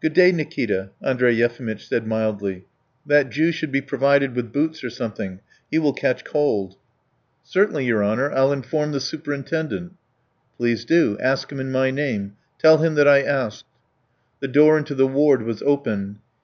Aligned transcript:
"Good 0.00 0.14
day, 0.14 0.32
Nikita," 0.32 0.90
Andrey 1.00 1.32
Yefimitch 1.36 1.86
said 1.86 2.04
mildly. 2.04 2.64
"That 3.06 3.30
Jew 3.30 3.52
should 3.52 3.70
be 3.70 3.80
provided 3.80 4.34
with 4.34 4.52
boots 4.52 4.82
or 4.82 4.90
something, 4.90 5.38
he 5.70 5.78
will 5.78 5.92
catch 5.92 6.24
cold." 6.24 6.74
"Certainly, 7.44 7.84
your 7.84 8.02
honour. 8.04 8.32
I'll 8.32 8.52
inform 8.52 8.90
the 8.90 8.98
superintendent." 8.98 9.92
"Please 10.56 10.84
do; 10.84 11.16
ask 11.22 11.52
him 11.52 11.60
in 11.60 11.70
my 11.70 11.92
name. 11.92 12.32
Tell 12.58 12.78
him 12.78 12.96
that 12.96 13.06
I 13.06 13.22
asked." 13.22 13.66
The 14.40 14.48
door 14.48 14.76
into 14.76 14.96
the 14.96 15.06
ward 15.06 15.42
was 15.42 15.62
open. 15.62 16.18